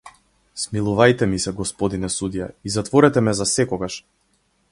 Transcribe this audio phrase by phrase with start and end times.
[0.61, 4.01] Смилувајте ми се, господине судија, и затворете ме засекогаш!